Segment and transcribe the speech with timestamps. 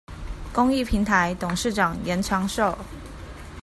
[0.51, 2.75] 公益平臺董事長嚴長壽